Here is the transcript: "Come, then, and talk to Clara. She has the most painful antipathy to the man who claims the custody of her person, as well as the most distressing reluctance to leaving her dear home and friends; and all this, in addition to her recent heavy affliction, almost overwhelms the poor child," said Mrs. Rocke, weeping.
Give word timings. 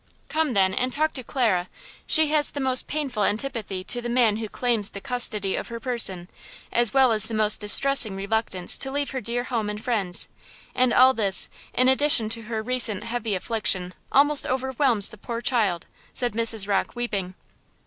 "Come, 0.29 0.55
then, 0.55 0.73
and 0.73 0.91
talk 0.91 1.13
to 1.13 1.23
Clara. 1.23 1.69
She 2.07 2.29
has 2.29 2.49
the 2.49 2.59
most 2.59 2.87
painful 2.87 3.23
antipathy 3.23 3.83
to 3.83 4.01
the 4.01 4.09
man 4.09 4.37
who 4.37 4.49
claims 4.49 4.89
the 4.89 4.99
custody 4.99 5.55
of 5.55 5.67
her 5.67 5.79
person, 5.79 6.27
as 6.71 6.91
well 6.91 7.11
as 7.11 7.27
the 7.27 7.35
most 7.35 7.61
distressing 7.61 8.15
reluctance 8.15 8.79
to 8.79 8.89
leaving 8.89 9.11
her 9.11 9.21
dear 9.21 9.43
home 9.43 9.69
and 9.69 9.79
friends; 9.83 10.27
and 10.73 10.91
all 10.91 11.13
this, 11.13 11.49
in 11.75 11.87
addition 11.87 12.29
to 12.29 12.41
her 12.49 12.63
recent 12.63 13.03
heavy 13.03 13.35
affliction, 13.35 13.93
almost 14.11 14.47
overwhelms 14.47 15.09
the 15.09 15.19
poor 15.19 15.39
child," 15.39 15.85
said 16.15 16.33
Mrs. 16.33 16.67
Rocke, 16.67 16.95
weeping. 16.95 17.35